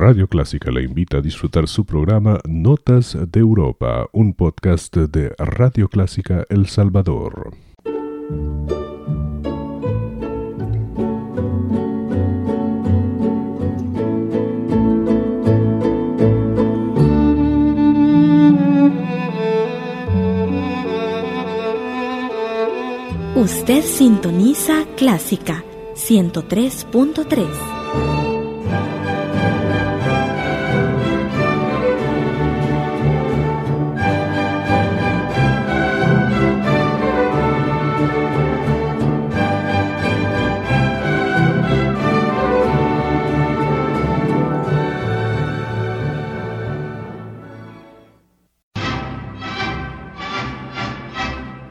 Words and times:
Radio 0.00 0.28
Clásica 0.28 0.70
le 0.70 0.84
invita 0.84 1.16
a 1.16 1.20
disfrutar 1.20 1.66
su 1.66 1.84
programa 1.84 2.38
Notas 2.46 3.18
de 3.32 3.40
Europa, 3.40 4.06
un 4.12 4.32
podcast 4.32 4.96
de 4.96 5.34
Radio 5.38 5.88
Clásica 5.88 6.46
El 6.48 6.68
Salvador. 6.68 7.50
Usted 23.34 23.82
sintoniza 23.82 24.84
Clásica 24.96 25.64
103.3. 25.96 28.27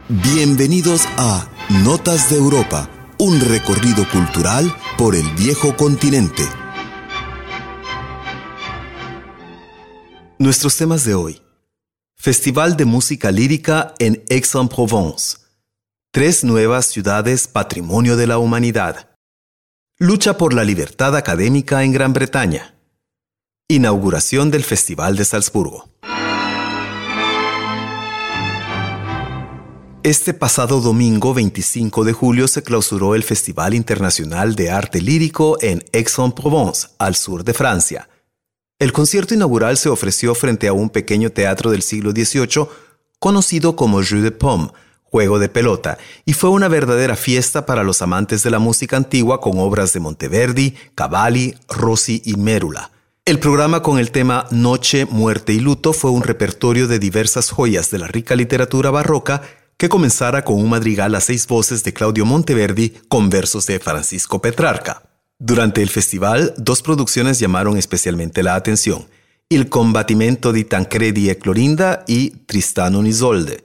Bienvenidos 0.09 1.05
a 1.17 1.49
Notas 1.83 2.29
de 2.29 2.37
Europa, 2.37 2.89
un 3.19 3.41
recorrido 3.41 4.07
cultural 4.09 4.73
por 4.97 5.15
el 5.15 5.29
viejo 5.31 5.75
continente. 5.75 6.43
Nuestros 10.39 10.77
temas 10.77 11.03
de 11.03 11.13
hoy. 11.13 11.41
Festival 12.15 12.77
de 12.77 12.85
Música 12.85 13.33
Lírica 13.33 13.95
en 13.99 14.23
Aix-en-Provence. 14.29 15.39
Tres 16.11 16.45
nuevas 16.45 16.85
ciudades 16.85 17.49
patrimonio 17.49 18.15
de 18.15 18.27
la 18.27 18.37
humanidad. 18.37 19.09
Lucha 19.97 20.37
por 20.37 20.53
la 20.53 20.63
libertad 20.63 21.17
académica 21.17 21.83
en 21.83 21.91
Gran 21.91 22.13
Bretaña. 22.13 22.75
Inauguración 23.67 24.51
del 24.51 24.63
Festival 24.63 25.17
de 25.17 25.25
Salzburgo. 25.25 25.89
Este 30.03 30.33
pasado 30.33 30.79
domingo 30.79 31.33
25 31.33 32.03
de 32.03 32.13
julio 32.13 32.47
se 32.47 32.61
clausuró 32.61 33.15
el 33.15 33.23
Festival 33.23 33.73
Internacional 33.73 34.55
de 34.55 34.69
Arte 34.69 35.01
Lírico 35.01 35.57
en 35.59 35.83
Aix-en-Provence, 35.91 36.89
al 36.99 37.15
sur 37.15 37.43
de 37.43 37.53
Francia. 37.53 38.07
El 38.79 38.93
concierto 38.93 39.33
inaugural 39.33 39.75
se 39.75 39.89
ofreció 39.89 40.35
frente 40.35 40.67
a 40.67 40.73
un 40.73 40.91
pequeño 40.91 41.31
teatro 41.31 41.71
del 41.71 41.81
siglo 41.81 42.11
XVIII 42.11 42.67
conocido 43.19 43.75
como 43.75 44.01
Jeu 44.03 44.21
de 44.21 44.31
Pomme, 44.31 44.69
juego 45.03 45.39
de 45.39 45.49
pelota, 45.49 45.97
y 46.25 46.33
fue 46.33 46.51
una 46.51 46.67
verdadera 46.67 47.15
fiesta 47.15 47.65
para 47.65 47.83
los 47.83 48.01
amantes 48.01 48.43
de 48.43 48.51
la 48.51 48.59
música 48.59 48.97
antigua 48.97 49.41
con 49.41 49.57
obras 49.57 49.93
de 49.93 49.99
Monteverdi, 49.99 50.75
Cavalli, 50.93 51.55
Rossi 51.67 52.21
y 52.23 52.35
Mérula. 52.35 52.91
El 53.25 53.39
programa 53.39 53.81
con 53.81 53.99
el 53.99 54.11
tema 54.11 54.45
Noche, 54.51 55.05
Muerte 55.05 55.51
y 55.51 55.59
Luto 55.59 55.91
fue 55.91 56.11
un 56.11 56.23
repertorio 56.23 56.87
de 56.87 56.97
diversas 56.97 57.49
joyas 57.49 57.91
de 57.91 57.97
la 57.97 58.07
rica 58.07 58.37
literatura 58.37 58.89
barroca 58.89 59.41
que 59.77 59.89
comenzara 59.89 60.43
con 60.43 60.55
un 60.55 60.69
madrigal 60.69 61.13
a 61.13 61.21
seis 61.21 61.45
voces 61.45 61.83
de 61.83 61.93
Claudio 61.93 62.25
Monteverdi 62.25 62.93
con 63.07 63.29
versos 63.29 63.67
de 63.67 63.79
Francisco 63.79 64.41
Petrarca. 64.41 65.03
Durante 65.37 65.83
el 65.83 65.89
festival, 65.89 66.55
dos 66.57 66.81
producciones 66.81 67.37
llamaron 67.37 67.77
especialmente 67.77 68.41
la 68.41 68.55
atención, 68.55 69.07
Il 69.49 69.69
combattimento 69.69 70.51
di 70.51 70.65
Tancredi 70.65 71.29
e 71.29 71.37
Clorinda 71.37 72.03
y 72.07 72.31
Tristano 72.47 73.05
Isolde. 73.05 73.63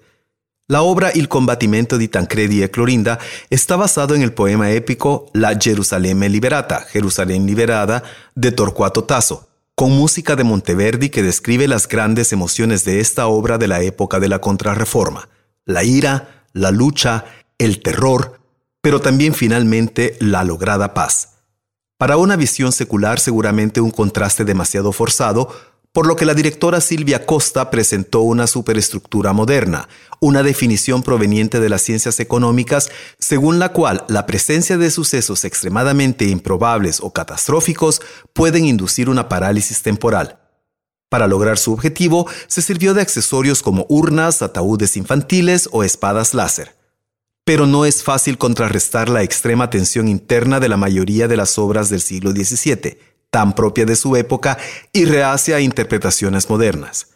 La 0.69 0.83
obra 0.83 1.11
Il 1.13 1.29
combattimento 1.29 1.97
di 1.97 2.09
Tancredi 2.09 2.63
e 2.63 2.71
Clorinda 2.71 3.19
está 3.49 3.77
basado 3.77 4.15
en 4.15 4.23
el 4.23 4.33
poema 4.33 4.71
épico 4.71 5.27
La 5.33 5.57
Gerusalemme 5.59 6.29
Liberata, 6.29 6.83
Jerusalén 6.93 7.47
Liberada, 7.47 8.05
de 8.35 8.53
Torcuato 8.53 9.05
Tasso, 9.05 9.49
con 9.75 9.91
música 9.91 10.37
de 10.37 10.45
Monteverdi 10.45 11.09
que 11.09 11.23
describe 11.23 11.67
las 11.67 11.89
grandes 11.89 12.33
emociones 12.33 12.85
de 12.85 13.01
esta 13.01 13.27
obra 13.27 13.57
de 13.59 13.67
la 13.67 13.83
época 13.83 14.21
de 14.21 14.29
la 14.29 14.41
Contrarreforma 14.41 15.29
la 15.65 15.85
ira, 15.85 16.47
la 16.53 16.71
lucha, 16.71 17.25
el 17.59 17.83
terror, 17.83 18.41
pero 18.81 19.01
también 19.01 19.35
finalmente 19.35 20.17
la 20.21 20.45
lograda 20.45 20.95
paz. 20.95 21.29
Para 21.99 22.17
una 22.17 22.37
visión 22.37 22.73
secular 22.73 23.21
seguramente 23.21 23.81
un 23.81 23.93
contraste 23.93 24.45
demasiado 24.45 24.93
forzado, 24.93 25.55
por 25.93 26.07
lo 26.07 26.17
que 26.17 26.25
la 26.25 26.35
directora 26.35 26.81
Silvia 26.81 27.27
Costa 27.27 27.71
presentó 27.71 28.23
una 28.23 28.47
superestructura 28.47 29.33
moderna, 29.33 29.89
una 30.21 30.43
definición 30.43 31.03
proveniente 31.03 31.61
de 31.61 31.69
las 31.69 31.83
ciencias 31.83 32.19
económicas, 32.19 32.91
según 33.19 33.59
la 33.59 33.73
cual 33.73 34.05
la 34.09 34.27
presencia 34.27 34.79
de 34.79 34.91
sucesos 34.91 35.45
extremadamente 35.45 36.25
improbables 36.25 37.01
o 37.01 37.13
catastróficos 37.13 38.01
pueden 38.33 38.65
inducir 38.65 39.11
una 39.11 39.29
parálisis 39.29 39.83
temporal. 39.83 40.42
Para 41.13 41.29
lograr 41.29 41.59
su 41.59 41.75
objetivo, 41.75 42.27
se 42.47 42.63
sirvió 42.63 42.95
de 42.95 43.03
accesorios 43.03 43.61
como 43.61 43.85
urnas, 43.91 44.41
ataúdes 44.41 44.97
infantiles 44.97 45.69
o 45.71 45.85
espadas 45.85 46.33
láser. 46.33 46.75
Pero 47.45 47.67
no 47.67 47.85
es 47.85 48.03
fácil 48.03 48.39
contrarrestar 48.39 49.11
la 49.11 49.23
extrema 49.23 49.69
tensión 49.69 50.09
interna 50.09 50.59
de 50.59 50.71
la 50.71 50.79
mayoría 50.79 51.29
de 51.29 51.37
las 51.37 51.59
obras 51.59 51.91
del 51.91 52.01
siglo 52.01 52.31
XVII, 52.31 52.97
tan 53.29 53.55
propia 53.55 53.85
de 53.85 53.95
su 53.95 54.17
época 54.17 54.57
y 54.91 55.05
reacia 55.05 55.57
a 55.57 55.61
interpretaciones 55.61 56.49
modernas. 56.49 57.09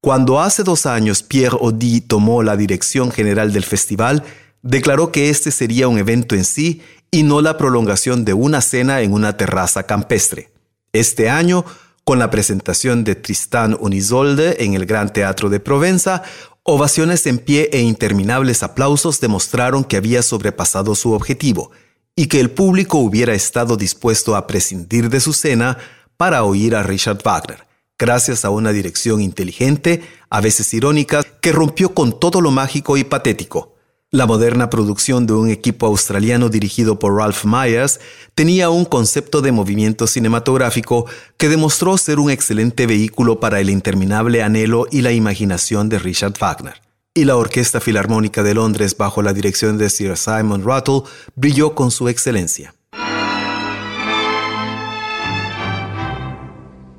Cuando 0.00 0.38
hace 0.40 0.62
dos 0.62 0.86
años 0.86 1.24
Pierre 1.24 1.58
Audi 1.60 2.00
tomó 2.00 2.44
la 2.44 2.56
dirección 2.56 3.10
general 3.10 3.52
del 3.52 3.64
festival, 3.64 4.22
declaró 4.62 5.10
que 5.10 5.30
este 5.30 5.50
sería 5.50 5.88
un 5.88 5.98
evento 5.98 6.36
en 6.36 6.44
sí 6.44 6.80
y 7.10 7.24
no 7.24 7.40
la 7.40 7.58
prolongación 7.58 8.24
de 8.24 8.34
una 8.34 8.60
cena 8.60 9.00
en 9.00 9.12
una 9.12 9.36
terraza 9.36 9.82
campestre. 9.82 10.52
Este 10.92 11.28
año 11.28 11.64
con 12.04 12.18
la 12.18 12.30
presentación 12.30 13.04
de 13.04 13.14
Tristán 13.14 13.76
Unisolde 13.80 14.64
en 14.64 14.74
el 14.74 14.86
Gran 14.86 15.12
Teatro 15.12 15.50
de 15.50 15.60
Provenza, 15.60 16.22
ovaciones 16.62 17.26
en 17.26 17.38
pie 17.38 17.70
e 17.72 17.80
interminables 17.80 18.62
aplausos 18.62 19.20
demostraron 19.20 19.84
que 19.84 19.96
había 19.96 20.22
sobrepasado 20.22 20.94
su 20.94 21.12
objetivo 21.12 21.70
y 22.16 22.26
que 22.26 22.40
el 22.40 22.50
público 22.50 22.98
hubiera 22.98 23.34
estado 23.34 23.76
dispuesto 23.76 24.36
a 24.36 24.46
prescindir 24.46 25.08
de 25.08 25.20
su 25.20 25.32
cena 25.32 25.78
para 26.16 26.44
oír 26.44 26.76
a 26.76 26.82
Richard 26.82 27.22
Wagner, 27.24 27.66
gracias 27.98 28.44
a 28.44 28.50
una 28.50 28.72
dirección 28.72 29.20
inteligente, 29.20 30.02
a 30.28 30.40
veces 30.40 30.72
irónica, 30.74 31.22
que 31.40 31.52
rompió 31.52 31.94
con 31.94 32.18
todo 32.18 32.40
lo 32.40 32.50
mágico 32.50 32.96
y 32.96 33.04
patético, 33.04 33.76
la 34.12 34.26
moderna 34.26 34.68
producción 34.68 35.26
de 35.26 35.32
un 35.32 35.48
equipo 35.48 35.86
australiano 35.86 36.50
dirigido 36.50 36.98
por 36.98 37.16
Ralph 37.16 37.46
Myers 37.46 37.98
tenía 38.34 38.68
un 38.68 38.84
concepto 38.84 39.40
de 39.40 39.52
movimiento 39.52 40.06
cinematográfico 40.06 41.06
que 41.38 41.48
demostró 41.48 41.96
ser 41.96 42.18
un 42.18 42.30
excelente 42.30 42.86
vehículo 42.86 43.40
para 43.40 43.58
el 43.58 43.70
interminable 43.70 44.42
anhelo 44.42 44.86
y 44.90 45.00
la 45.00 45.12
imaginación 45.12 45.88
de 45.88 45.98
Richard 45.98 46.34
Wagner. 46.38 46.74
Y 47.14 47.24
la 47.24 47.36
Orquesta 47.36 47.80
Filarmónica 47.80 48.42
de 48.42 48.52
Londres, 48.52 48.94
bajo 48.98 49.22
la 49.22 49.32
dirección 49.32 49.78
de 49.78 49.88
Sir 49.88 50.18
Simon 50.18 50.62
Rattle, 50.62 51.04
brilló 51.34 51.74
con 51.74 51.90
su 51.90 52.08
excelencia. 52.08 52.74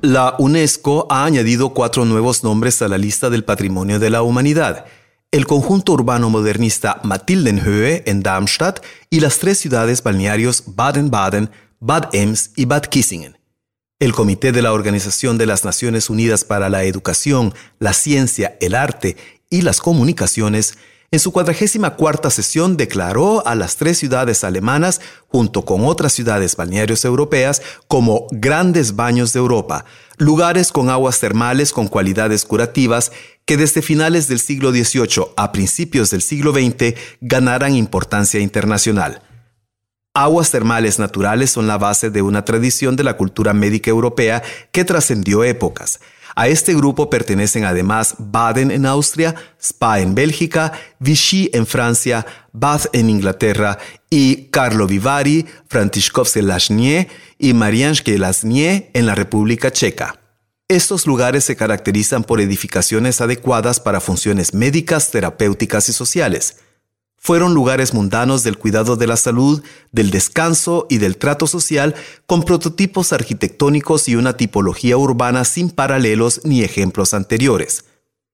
La 0.02 0.34
UNESCO 0.40 1.06
ha 1.10 1.24
añadido 1.24 1.70
cuatro 1.70 2.04
nuevos 2.04 2.42
nombres 2.42 2.82
a 2.82 2.88
la 2.88 2.98
lista 2.98 3.30
del 3.30 3.44
Patrimonio 3.44 4.00
de 4.00 4.10
la 4.10 4.22
Humanidad 4.22 4.84
el 5.34 5.48
conjunto 5.48 5.94
urbano 5.94 6.30
modernista 6.30 7.00
Matildenhöhe 7.02 8.04
en 8.06 8.22
Darmstadt 8.22 8.84
y 9.10 9.18
las 9.18 9.40
tres 9.40 9.58
ciudades 9.58 10.00
balnearios 10.00 10.62
Baden-Baden, 10.76 11.50
Bad 11.80 12.14
Ems 12.14 12.52
y 12.54 12.66
Bad 12.66 12.82
Kissingen. 12.82 13.36
El 13.98 14.12
Comité 14.12 14.52
de 14.52 14.62
la 14.62 14.72
Organización 14.72 15.36
de 15.36 15.46
las 15.46 15.64
Naciones 15.64 16.08
Unidas 16.08 16.44
para 16.44 16.68
la 16.68 16.84
Educación, 16.84 17.52
la 17.80 17.94
Ciencia, 17.94 18.56
el 18.60 18.76
Arte 18.76 19.16
y 19.50 19.62
las 19.62 19.80
Comunicaciones 19.80 20.78
en 21.14 21.20
su 21.20 21.30
cuadragésima 21.30 21.94
cuarta 21.94 22.28
sesión 22.28 22.76
declaró 22.76 23.46
a 23.46 23.54
las 23.54 23.76
tres 23.76 23.98
ciudades 23.98 24.42
alemanas, 24.42 25.00
junto 25.28 25.64
con 25.64 25.84
otras 25.84 26.12
ciudades 26.12 26.56
balnearios 26.56 27.04
europeas, 27.04 27.62
como 27.86 28.26
grandes 28.32 28.96
baños 28.96 29.32
de 29.32 29.38
Europa, 29.38 29.84
lugares 30.16 30.72
con 30.72 30.90
aguas 30.90 31.20
termales 31.20 31.72
con 31.72 31.86
cualidades 31.86 32.44
curativas 32.44 33.12
que 33.46 33.56
desde 33.56 33.82
finales 33.82 34.28
del 34.28 34.40
siglo 34.40 34.70
XVIII 34.70 35.26
a 35.36 35.52
principios 35.52 36.10
del 36.10 36.22
siglo 36.22 36.52
XX 36.52 36.94
ganaran 37.20 37.76
importancia 37.76 38.40
internacional. 38.40 39.22
Aguas 40.14 40.50
termales 40.50 40.98
naturales 40.98 41.50
son 41.50 41.66
la 41.66 41.76
base 41.76 42.08
de 42.10 42.22
una 42.22 42.44
tradición 42.44 42.94
de 42.94 43.02
la 43.04 43.16
cultura 43.16 43.52
médica 43.52 43.90
europea 43.90 44.42
que 44.70 44.84
trascendió 44.84 45.42
épocas, 45.42 46.00
A 46.36 46.48
este 46.48 46.74
grupo 46.74 47.10
pertenecen 47.10 47.64
además 47.64 48.16
Baden 48.18 48.72
en 48.72 48.86
Austria, 48.86 49.36
Spa 49.60 50.00
en 50.00 50.14
Bélgica, 50.16 50.72
Vichy 50.98 51.48
en 51.52 51.64
Francia, 51.64 52.26
Bath 52.52 52.86
en 52.92 53.08
Inglaterra 53.08 53.78
y 54.10 54.46
Carlo 54.50 54.88
Vivari, 54.88 55.46
Františkovce-Lachnie 55.68 57.08
y 57.38 57.52
Marianske-Lasnie 57.52 58.90
en 58.94 59.06
la 59.06 59.14
República 59.14 59.70
Checa. 59.70 60.23
Estos 60.68 61.06
lugares 61.06 61.44
se 61.44 61.56
caracterizan 61.56 62.24
por 62.24 62.40
edificaciones 62.40 63.20
adecuadas 63.20 63.80
para 63.80 64.00
funciones 64.00 64.54
médicas, 64.54 65.10
terapéuticas 65.10 65.90
y 65.90 65.92
sociales. 65.92 66.56
Fueron 67.18 67.52
lugares 67.52 67.92
mundanos 67.92 68.44
del 68.44 68.56
cuidado 68.56 68.96
de 68.96 69.06
la 69.06 69.18
salud, 69.18 69.62
del 69.92 70.10
descanso 70.10 70.86
y 70.88 70.98
del 70.98 71.18
trato 71.18 71.46
social, 71.46 71.94
con 72.26 72.44
prototipos 72.44 73.12
arquitectónicos 73.12 74.08
y 74.08 74.16
una 74.16 74.38
tipología 74.38 74.96
urbana 74.96 75.44
sin 75.44 75.68
paralelos 75.68 76.40
ni 76.44 76.62
ejemplos 76.62 77.12
anteriores. 77.12 77.84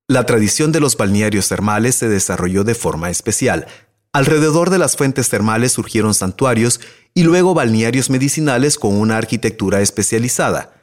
La 0.06 0.24
tradición 0.24 0.70
de 0.70 0.78
los 0.78 0.96
balnearios 0.96 1.48
termales 1.48 1.96
se 1.96 2.08
desarrolló 2.08 2.62
de 2.62 2.76
forma 2.76 3.10
especial. 3.10 3.66
Alrededor 4.12 4.70
de 4.70 4.78
las 4.78 4.96
fuentes 4.96 5.28
termales 5.30 5.72
surgieron 5.72 6.14
santuarios 6.14 6.80
y 7.12 7.24
luego 7.24 7.54
balnearios 7.54 8.08
medicinales 8.08 8.78
con 8.78 8.94
una 8.94 9.16
arquitectura 9.16 9.80
especializada. 9.80 10.79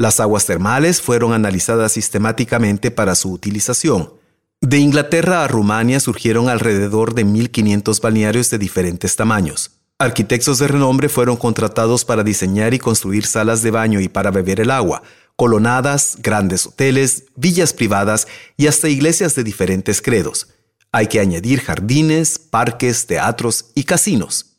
Las 0.00 0.18
aguas 0.18 0.46
termales 0.46 1.02
fueron 1.02 1.34
analizadas 1.34 1.92
sistemáticamente 1.92 2.90
para 2.90 3.14
su 3.14 3.30
utilización. 3.30 4.14
De 4.62 4.78
Inglaterra 4.78 5.44
a 5.44 5.46
Rumania 5.46 6.00
surgieron 6.00 6.48
alrededor 6.48 7.12
de 7.12 7.26
1.500 7.26 8.00
balnearios 8.00 8.48
de 8.48 8.56
diferentes 8.56 9.14
tamaños. 9.14 9.72
Arquitectos 9.98 10.58
de 10.58 10.68
renombre 10.68 11.10
fueron 11.10 11.36
contratados 11.36 12.06
para 12.06 12.24
diseñar 12.24 12.72
y 12.72 12.78
construir 12.78 13.26
salas 13.26 13.60
de 13.60 13.72
baño 13.72 14.00
y 14.00 14.08
para 14.08 14.30
beber 14.30 14.60
el 14.60 14.70
agua, 14.70 15.02
colonadas, 15.36 16.16
grandes 16.22 16.64
hoteles, 16.64 17.24
villas 17.36 17.74
privadas 17.74 18.26
y 18.56 18.68
hasta 18.68 18.88
iglesias 18.88 19.34
de 19.34 19.44
diferentes 19.44 20.00
credos. 20.00 20.48
Hay 20.92 21.08
que 21.08 21.20
añadir 21.20 21.60
jardines, 21.60 22.38
parques, 22.38 23.06
teatros 23.06 23.66
y 23.74 23.84
casinos. 23.84 24.49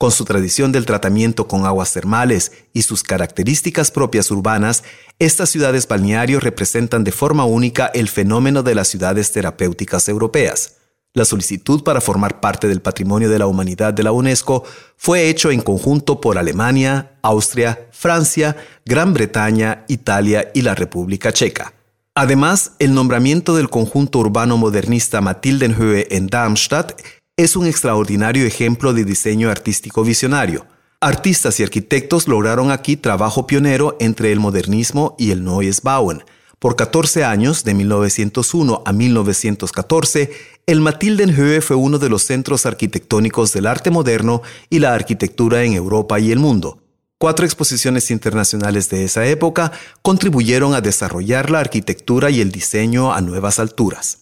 Con 0.00 0.12
su 0.12 0.24
tradición 0.24 0.72
del 0.72 0.86
tratamiento 0.86 1.46
con 1.46 1.66
aguas 1.66 1.92
termales 1.92 2.52
y 2.72 2.80
sus 2.80 3.02
características 3.02 3.90
propias 3.90 4.30
urbanas, 4.30 4.82
estas 5.18 5.50
ciudades 5.50 5.86
balnearios 5.86 6.42
representan 6.42 7.04
de 7.04 7.12
forma 7.12 7.44
única 7.44 7.90
el 7.92 8.08
fenómeno 8.08 8.62
de 8.62 8.74
las 8.74 8.88
ciudades 8.88 9.30
terapéuticas 9.30 10.08
europeas. 10.08 10.76
La 11.12 11.26
solicitud 11.26 11.82
para 11.82 12.00
formar 12.00 12.40
parte 12.40 12.66
del 12.66 12.80
Patrimonio 12.80 13.28
de 13.28 13.38
la 13.38 13.46
Humanidad 13.46 13.92
de 13.92 14.02
la 14.02 14.12
UNESCO 14.12 14.64
fue 14.96 15.28
hecho 15.28 15.50
en 15.50 15.60
conjunto 15.60 16.18
por 16.18 16.38
Alemania, 16.38 17.18
Austria, 17.20 17.86
Francia, 17.90 18.56
Gran 18.86 19.12
Bretaña, 19.12 19.84
Italia 19.86 20.50
y 20.54 20.62
la 20.62 20.74
República 20.74 21.30
Checa. 21.30 21.74
Además, 22.14 22.72
el 22.78 22.94
nombramiento 22.94 23.54
del 23.54 23.68
conjunto 23.68 24.20
urbano 24.20 24.56
modernista 24.56 25.20
Matildenhöhe 25.20 26.16
en 26.16 26.26
Darmstadt 26.28 27.19
es 27.42 27.56
un 27.56 27.66
extraordinario 27.66 28.44
ejemplo 28.44 28.92
de 28.92 29.04
diseño 29.04 29.50
artístico 29.50 30.04
visionario. 30.04 30.66
Artistas 31.00 31.58
y 31.58 31.62
arquitectos 31.62 32.28
lograron 32.28 32.70
aquí 32.70 32.98
trabajo 32.98 33.46
pionero 33.46 33.96
entre 33.98 34.30
el 34.30 34.40
modernismo 34.40 35.16
y 35.18 35.30
el 35.30 35.42
Neues 35.42 35.80
Bauen. 35.80 36.22
Por 36.58 36.76
14 36.76 37.24
años, 37.24 37.64
de 37.64 37.72
1901 37.72 38.82
a 38.84 38.92
1914, 38.92 40.30
el 40.66 40.80
Matildenhöhe 40.82 41.62
fue 41.62 41.76
uno 41.76 41.98
de 41.98 42.10
los 42.10 42.24
centros 42.24 42.66
arquitectónicos 42.66 43.54
del 43.54 43.66
arte 43.66 43.90
moderno 43.90 44.42
y 44.68 44.80
la 44.80 44.92
arquitectura 44.92 45.62
en 45.64 45.72
Europa 45.72 46.20
y 46.20 46.32
el 46.32 46.38
mundo. 46.38 46.82
Cuatro 47.16 47.46
exposiciones 47.46 48.10
internacionales 48.10 48.90
de 48.90 49.04
esa 49.04 49.24
época 49.24 49.72
contribuyeron 50.02 50.74
a 50.74 50.82
desarrollar 50.82 51.48
la 51.48 51.60
arquitectura 51.60 52.28
y 52.28 52.42
el 52.42 52.52
diseño 52.52 53.14
a 53.14 53.22
nuevas 53.22 53.58
alturas. 53.58 54.19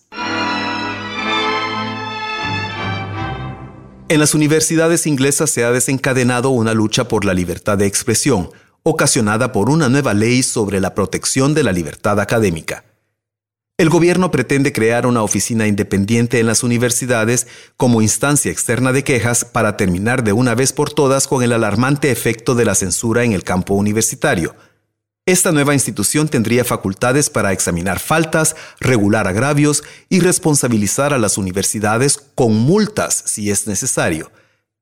En 4.10 4.20
las 4.20 4.32
universidades 4.32 5.06
inglesas 5.06 5.50
se 5.50 5.64
ha 5.64 5.70
desencadenado 5.70 6.48
una 6.48 6.72
lucha 6.72 7.08
por 7.08 7.26
la 7.26 7.34
libertad 7.34 7.76
de 7.76 7.84
expresión, 7.84 8.48
ocasionada 8.82 9.52
por 9.52 9.68
una 9.68 9.90
nueva 9.90 10.14
ley 10.14 10.42
sobre 10.42 10.80
la 10.80 10.94
protección 10.94 11.52
de 11.52 11.62
la 11.62 11.72
libertad 11.72 12.18
académica. 12.18 12.86
El 13.76 13.90
gobierno 13.90 14.30
pretende 14.30 14.72
crear 14.72 15.06
una 15.06 15.22
oficina 15.22 15.66
independiente 15.66 16.40
en 16.40 16.46
las 16.46 16.62
universidades 16.62 17.46
como 17.76 18.00
instancia 18.00 18.50
externa 18.50 18.92
de 18.92 19.04
quejas 19.04 19.44
para 19.44 19.76
terminar 19.76 20.24
de 20.24 20.32
una 20.32 20.54
vez 20.54 20.72
por 20.72 20.90
todas 20.90 21.28
con 21.28 21.42
el 21.42 21.52
alarmante 21.52 22.10
efecto 22.10 22.54
de 22.54 22.64
la 22.64 22.74
censura 22.74 23.24
en 23.24 23.32
el 23.32 23.44
campo 23.44 23.74
universitario, 23.74 24.56
esta 25.28 25.52
nueva 25.52 25.74
institución 25.74 26.26
tendría 26.26 26.64
facultades 26.64 27.28
para 27.28 27.52
examinar 27.52 27.98
faltas, 27.98 28.56
regular 28.80 29.28
agravios 29.28 29.84
y 30.08 30.20
responsabilizar 30.20 31.12
a 31.12 31.18
las 31.18 31.36
universidades 31.36 32.18
con 32.34 32.54
multas 32.54 33.24
si 33.26 33.50
es 33.50 33.66
necesario. 33.66 34.32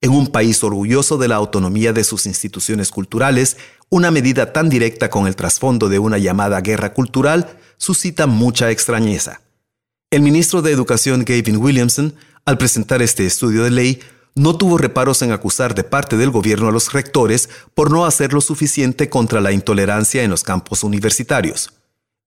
En 0.01 0.13
un 0.13 0.29
país 0.29 0.63
orgulloso 0.63 1.19
de 1.19 1.27
la 1.27 1.35
autonomía 1.35 1.93
de 1.93 2.05
sus 2.05 2.27
instituciones 2.27 2.93
culturales, 2.93 3.57
una 3.91 4.13
medida 4.13 4.53
tan 4.53 4.69
directa 4.69 5.11
con 5.11 5.27
el 5.27 5.35
trasfondo 5.35 5.89
de 5.89 5.99
una 5.99 6.17
llamada 6.17 6.61
guerra 6.61 6.95
cultural 6.95 7.59
suscita 7.77 8.29
mucha 8.29 8.71
extrañeza. 8.71 9.41
El 10.13 10.23
ministro 10.23 10.63
de 10.63 10.71
Educación 10.71 11.25
Gavin 11.25 11.57
Williamson, 11.57 12.15
al 12.45 12.57
presentar 12.57 13.03
este 13.03 13.27
estudio 13.27 13.65
de 13.65 13.73
ley, 13.73 14.01
no 14.37 14.57
tuvo 14.57 14.77
reparos 14.79 15.23
en 15.23 15.33
acusar 15.33 15.75
de 15.75 15.83
parte 15.83 16.17
del 16.17 16.31
gobierno 16.31 16.69
a 16.69 16.73
los 16.73 16.93
rectores 16.93 17.49
por 17.75 17.91
no 17.91 18.05
hacer 18.05 18.35
lo 18.35 18.43
suficiente 18.43 19.09
contra 19.09 19.41
la 19.41 19.51
intolerancia 19.51 20.23
en 20.23 20.31
los 20.31 20.45
campos 20.45 20.85
universitarios. 20.85 21.73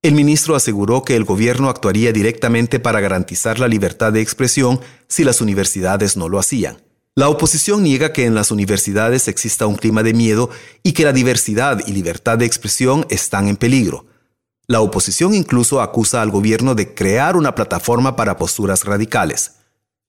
El 0.02 0.16
ministro 0.16 0.56
aseguró 0.56 1.04
que 1.04 1.16
el 1.16 1.24
gobierno 1.24 1.70
actuaría 1.70 2.12
directamente 2.12 2.80
para 2.80 3.00
garantizar 3.00 3.60
la 3.60 3.68
libertad 3.68 4.12
de 4.12 4.22
expresión 4.22 4.82
si 5.08 5.24
las 5.24 5.40
universidades 5.40 6.18
no 6.18 6.30
lo 6.30 6.40
hacían. 6.40 6.82
La 7.16 7.30
oposición 7.30 7.84
niega 7.84 8.12
que 8.12 8.26
en 8.26 8.34
las 8.34 8.50
universidades 8.50 9.28
exista 9.28 9.68
un 9.68 9.76
clima 9.76 10.02
de 10.02 10.14
miedo 10.14 10.50
y 10.84 10.94
que 10.94 11.04
la 11.04 11.14
diversidad 11.14 11.80
y 11.86 11.92
libertad 11.92 12.38
de 12.38 12.46
expresión 12.46 13.06
están 13.10 13.48
en 13.48 13.58
peligro. 13.58 14.08
La 14.68 14.82
oposición 14.82 15.34
incluso 15.36 15.82
acusa 15.82 16.22
al 16.22 16.32
gobierno 16.32 16.76
de 16.76 16.94
crear 16.94 17.36
una 17.36 17.54
plataforma 17.54 18.16
para 18.16 18.38
posturas 18.38 18.86
radicales. 18.86 19.59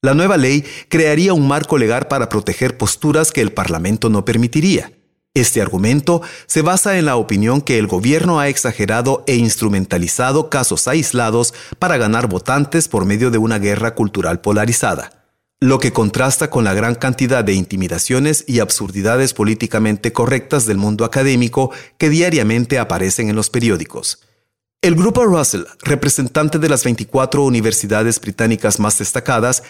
La 0.02 0.14
nueva 0.14 0.38
ley 0.38 0.64
crearía 0.88 1.35
un 1.35 1.47
marco 1.47 1.76
legal 1.76 2.08
para 2.08 2.31
proteger 2.31 2.79
posturas 2.79 3.32
que 3.32 3.43
el 3.43 3.52
Parlamento 3.52 4.08
no 4.08 4.25
permitiría. 4.25 4.93
Este 5.35 5.61
argumento 5.61 6.23
se 6.47 6.62
basa 6.62 6.99
en 6.99 7.05
la 7.05 7.17
opinión 7.17 7.61
que 7.61 7.79
el 7.79 7.87
gobierno 7.87 8.41
ha 8.41 8.49
exagerado 8.49 9.23
e 9.26 9.37
instrumentalizado 9.37 10.49
casos 10.49 10.88
aislados 10.88 11.52
para 11.79 11.99
ganar 11.99 12.29
votantes 12.29 12.88
por 12.88 13.05
medio 13.05 13.31
de 13.31 13.37
una 13.37 13.58
guerra 13.58 13.94
cultural 13.94 14.41
polarizada, 14.41 15.29
lo 15.61 15.79
que 15.79 15.93
contrasta 15.93 16.49
con 16.49 16.64
la 16.64 16.73
gran 16.73 16.94
cantidad 16.94 17.44
de 17.44 17.52
intimidaciones 17.52 18.47
y 18.49 18.61
absurdidades 18.61 19.35
políticamente 19.35 20.14
correctas 20.14 20.64
del 20.64 20.79
mundo 20.79 21.05
académico 21.05 21.73
que 21.99 22.08
diariamente 22.08 22.79
aparecen 22.79 23.29
en 23.29 23.37
los 23.37 23.50
periódicos. 23.50 24.20
El 24.82 24.94
grupo 24.94 25.26
Russell, 25.26 25.64
representante 25.83 26.59
de 26.59 26.71
las 26.71 26.85
24 26.85 27.45
universidades 27.45 28.19
británicas 28.19 28.80
más 28.80 28.99
destacadas, 28.99 29.62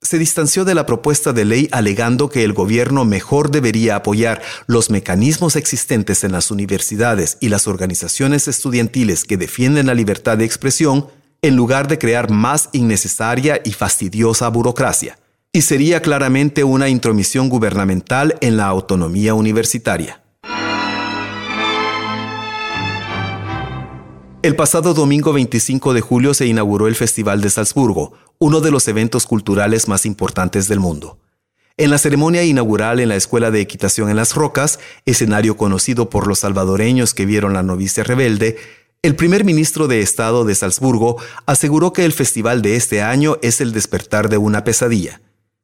se 0.00 0.18
distanció 0.18 0.64
de 0.64 0.74
la 0.74 0.86
propuesta 0.86 1.32
de 1.32 1.44
ley 1.44 1.68
alegando 1.72 2.28
que 2.28 2.44
el 2.44 2.52
gobierno 2.52 3.04
mejor 3.04 3.50
debería 3.50 3.96
apoyar 3.96 4.40
los 4.66 4.90
mecanismos 4.90 5.56
existentes 5.56 6.22
en 6.24 6.32
las 6.32 6.50
universidades 6.50 7.36
y 7.40 7.48
las 7.48 7.66
organizaciones 7.66 8.46
estudiantiles 8.48 9.24
que 9.24 9.36
defienden 9.36 9.86
la 9.86 9.94
libertad 9.94 10.38
de 10.38 10.44
expresión 10.44 11.08
en 11.42 11.56
lugar 11.56 11.88
de 11.88 11.98
crear 11.98 12.30
más 12.30 12.68
innecesaria 12.72 13.60
y 13.64 13.72
fastidiosa 13.72 14.48
burocracia. 14.48 15.18
Y 15.52 15.62
sería 15.62 16.02
claramente 16.02 16.62
una 16.62 16.88
intromisión 16.88 17.48
gubernamental 17.48 18.36
en 18.40 18.56
la 18.56 18.66
autonomía 18.66 19.34
universitaria. 19.34 20.22
El 24.40 24.54
pasado 24.54 24.94
domingo 24.94 25.32
25 25.32 25.94
de 25.94 26.00
julio 26.00 26.32
se 26.32 26.46
inauguró 26.46 26.86
el 26.86 26.94
Festival 26.94 27.40
de 27.40 27.50
Salzburgo, 27.50 28.12
uno 28.38 28.60
de 28.60 28.70
los 28.70 28.86
eventos 28.86 29.26
culturales 29.26 29.88
más 29.88 30.06
importantes 30.06 30.68
del 30.68 30.78
mundo. 30.78 31.18
En 31.76 31.90
la 31.90 31.98
ceremonia 31.98 32.44
inaugural 32.44 33.00
en 33.00 33.08
la 33.08 33.16
Escuela 33.16 33.50
de 33.50 33.60
Equitación 33.60 34.10
en 34.10 34.16
las 34.16 34.36
Rocas, 34.36 34.78
escenario 35.06 35.56
conocido 35.56 36.08
por 36.08 36.28
los 36.28 36.38
salvadoreños 36.38 37.14
que 37.14 37.26
vieron 37.26 37.52
la 37.52 37.64
novicia 37.64 38.04
rebelde, 38.04 38.56
el 39.02 39.16
primer 39.16 39.44
ministro 39.44 39.88
de 39.88 40.02
Estado 40.02 40.44
de 40.44 40.54
Salzburgo 40.54 41.16
aseguró 41.46 41.92
que 41.92 42.04
el 42.04 42.12
festival 42.12 42.62
de 42.62 42.76
este 42.76 43.02
año 43.02 43.38
es 43.42 43.60
el 43.60 43.72
despertar 43.72 44.28
de 44.28 44.38
una 44.38 44.62
pesadilla. 44.62 45.20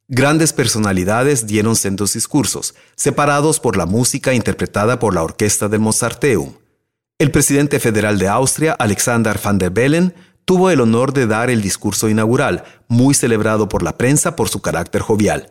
Grandes 0.08 0.52
personalidades 0.52 1.46
dieron 1.46 1.76
sendos 1.76 2.14
discursos, 2.14 2.74
separados 2.96 3.60
por 3.60 3.76
la 3.76 3.86
música 3.86 4.34
interpretada 4.34 4.98
por 4.98 5.14
la 5.14 5.22
orquesta 5.22 5.68
del 5.68 5.78
Mozarteum. 5.78 6.54
El 7.16 7.30
presidente 7.30 7.78
federal 7.78 8.18
de 8.18 8.26
Austria, 8.26 8.72
Alexander 8.72 9.38
van 9.42 9.58
der 9.58 9.70
Bellen, 9.70 10.14
tuvo 10.44 10.70
el 10.70 10.80
honor 10.80 11.12
de 11.12 11.28
dar 11.28 11.48
el 11.48 11.62
discurso 11.62 12.08
inaugural, 12.08 12.64
muy 12.88 13.14
celebrado 13.14 13.68
por 13.68 13.84
la 13.84 13.96
prensa 13.96 14.34
por 14.34 14.48
su 14.48 14.60
carácter 14.60 15.00
jovial. 15.00 15.48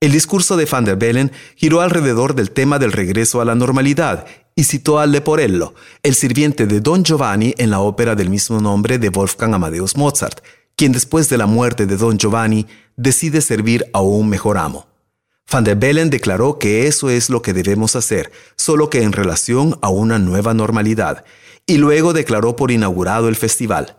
El 0.00 0.10
discurso 0.10 0.56
de 0.56 0.64
van 0.64 0.84
der 0.84 0.96
Bellen 0.96 1.30
giró 1.54 1.82
alrededor 1.82 2.34
del 2.34 2.50
tema 2.50 2.80
del 2.80 2.90
regreso 2.90 3.40
a 3.40 3.44
la 3.44 3.54
normalidad 3.54 4.26
y 4.56 4.64
citó 4.64 4.98
a 4.98 5.06
Leporello, 5.06 5.74
el 6.02 6.16
sirviente 6.16 6.66
de 6.66 6.80
Don 6.80 7.04
Giovanni 7.04 7.54
en 7.58 7.70
la 7.70 7.78
ópera 7.78 8.16
del 8.16 8.28
mismo 8.28 8.60
nombre 8.60 8.98
de 8.98 9.10
Wolfgang 9.10 9.54
Amadeus 9.54 9.96
Mozart, 9.96 10.40
quien 10.74 10.90
después 10.90 11.28
de 11.28 11.38
la 11.38 11.46
muerte 11.46 11.86
de 11.86 11.96
Don 11.96 12.18
Giovanni 12.18 12.66
decide 12.96 13.40
servir 13.40 13.86
a 13.92 14.00
un 14.00 14.28
mejor 14.28 14.58
amo. 14.58 14.88
Van 15.50 15.64
der 15.64 15.76
Bellen 15.76 16.10
declaró 16.10 16.58
que 16.58 16.86
eso 16.86 17.10
es 17.10 17.30
lo 17.30 17.42
que 17.42 17.52
debemos 17.52 17.96
hacer, 17.96 18.32
solo 18.56 18.90
que 18.90 19.02
en 19.02 19.12
relación 19.12 19.78
a 19.82 19.88
una 19.88 20.18
nueva 20.18 20.54
normalidad, 20.54 21.24
y 21.66 21.76
luego 21.76 22.12
declaró 22.12 22.56
por 22.56 22.70
inaugurado 22.70 23.28
el 23.28 23.36
festival. 23.36 23.96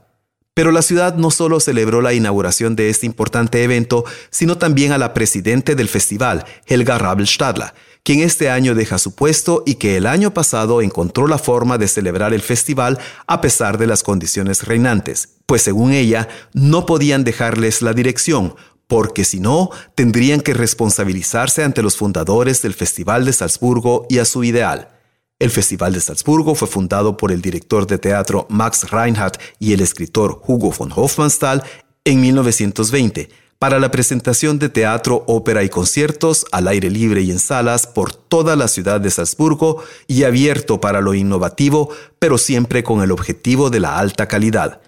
Pero 0.53 0.71
la 0.71 0.81
ciudad 0.81 1.15
no 1.15 1.31
solo 1.31 1.59
celebró 1.59 2.01
la 2.01 2.13
inauguración 2.13 2.75
de 2.77 2.89
este 2.89 3.05
importante 3.05 3.63
evento, 3.63 4.05
sino 4.29 4.57
también 4.57 4.93
a 4.93 4.97
la 4.97 5.13
presidente 5.13 5.75
del 5.75 5.89
festival, 5.89 6.45
Helga 6.65 6.97
Rabelstadler, 6.97 7.73
quien 8.03 8.21
este 8.21 8.49
año 8.49 8.73
deja 8.73 8.97
su 8.97 9.15
puesto 9.15 9.63
y 9.65 9.75
que 9.75 9.97
el 9.97 10.05
año 10.05 10.33
pasado 10.33 10.81
encontró 10.81 11.27
la 11.27 11.39
forma 11.39 11.77
de 11.77 11.89
celebrar 11.89 12.33
el 12.33 12.41
festival 12.41 12.99
a 13.27 13.41
pesar 13.41 13.77
de 13.77 13.87
las 13.87 14.03
condiciones 14.03 14.63
reinantes, 14.63 15.29
pues 15.45 15.63
según 15.63 15.91
ella 15.91 16.29
no 16.53 16.85
podían 16.85 17.23
dejarles 17.25 17.81
la 17.81 17.93
dirección, 17.93 18.55
porque 18.87 19.25
si 19.25 19.39
no, 19.39 19.69
tendrían 19.95 20.41
que 20.41 20.53
responsabilizarse 20.53 21.63
ante 21.63 21.81
los 21.81 21.97
fundadores 21.97 22.61
del 22.61 22.73
Festival 22.73 23.25
de 23.25 23.33
Salzburgo 23.33 24.05
y 24.09 24.19
a 24.19 24.25
su 24.25 24.43
ideal. 24.43 24.89
El 25.37 25.49
Festival 25.49 25.93
de 25.93 26.01
Salzburgo 26.01 26.55
fue 26.55 26.67
fundado 26.67 27.17
por 27.17 27.31
el 27.31 27.41
director 27.41 27.87
de 27.87 27.97
teatro 27.97 28.47
Max 28.49 28.89
Reinhardt 28.89 29.37
y 29.59 29.73
el 29.73 29.81
escritor 29.81 30.41
Hugo 30.47 30.71
von 30.71 30.91
Hofmannsthal 30.95 31.63
en 32.05 32.21
1920 32.21 33.29
para 33.59 33.79
la 33.79 33.89
presentación 33.89 34.59
de 34.59 34.69
teatro, 34.69 35.23
ópera 35.27 35.63
y 35.63 35.69
conciertos 35.69 36.45
al 36.51 36.67
aire 36.67 36.89
libre 36.89 37.21
y 37.21 37.31
en 37.31 37.39
salas 37.39 37.87
por 37.87 38.13
toda 38.13 38.55
la 38.55 38.67
ciudad 38.67 39.01
de 39.01 39.11
Salzburgo 39.11 39.83
y 40.07 40.23
abierto 40.23 40.79
para 40.79 41.01
lo 41.01 41.13
innovativo, 41.13 41.89
pero 42.19 42.37
siempre 42.37 42.83
con 42.83 43.01
el 43.01 43.11
objetivo 43.11 43.69
de 43.69 43.79
la 43.79 43.97
alta 43.97 44.27
calidad. 44.27 44.81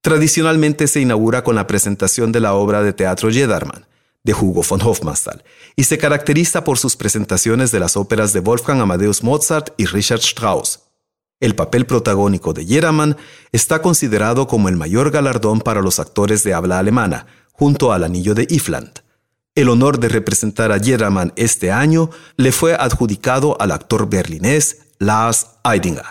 Tradicionalmente 0.00 0.86
se 0.86 1.00
inaugura 1.00 1.42
con 1.42 1.56
la 1.56 1.66
presentación 1.66 2.32
de 2.32 2.40
la 2.40 2.54
obra 2.54 2.82
de 2.82 2.92
teatro 2.92 3.30
Jedermann 3.30 3.86
de 4.24 4.34
Hugo 4.34 4.62
von 4.68 4.82
Hofmannsthal 4.82 5.42
y 5.74 5.84
se 5.84 5.96
caracteriza 5.96 6.64
por 6.64 6.78
sus 6.78 6.96
presentaciones 6.96 7.72
de 7.72 7.80
las 7.80 7.96
óperas 7.96 8.32
de 8.32 8.40
Wolfgang 8.40 8.80
Amadeus 8.80 9.22
Mozart 9.22 9.70
y 9.78 9.86
Richard 9.86 10.20
Strauss. 10.20 10.80
El 11.40 11.54
papel 11.54 11.86
protagónico 11.86 12.52
de 12.52 12.66
Jedermann 12.66 13.16
está 13.52 13.80
considerado 13.80 14.46
como 14.46 14.68
el 14.68 14.76
mayor 14.76 15.10
galardón 15.10 15.60
para 15.60 15.80
los 15.80 15.98
actores 15.98 16.42
de 16.42 16.52
habla 16.52 16.78
alemana, 16.78 17.26
junto 17.52 17.92
al 17.92 18.04
Anillo 18.04 18.34
de 18.34 18.46
Ifland. 18.50 19.00
El 19.54 19.68
honor 19.68 19.98
de 19.98 20.08
representar 20.08 20.72
a 20.72 20.78
Jedermann 20.78 21.32
este 21.36 21.70
año 21.72 22.10
le 22.36 22.52
fue 22.52 22.74
adjudicado 22.74 23.56
al 23.60 23.70
actor 23.70 24.10
berlinés 24.10 24.82
Lars 24.98 25.46
Eidinger. 25.64 26.04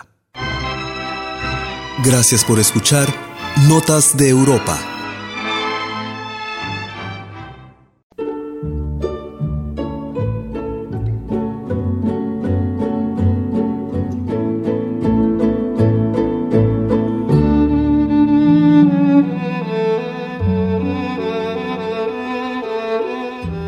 Gracias 2.02 2.44
por 2.44 2.58
escuchar 2.58 3.27
Notas 3.56 4.16
de 4.16 4.28
Europa. 4.28 4.78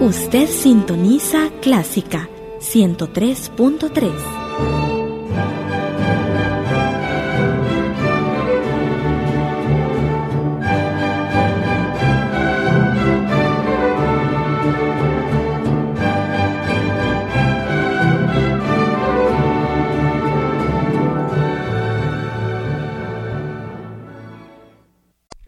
Usted 0.01 0.49
sintoniza 0.49 1.51
Clásica 1.61 2.29
103.3. 2.61 5.00